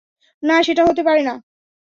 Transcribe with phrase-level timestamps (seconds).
[0.43, 1.33] না, সেটা হতে পারে না।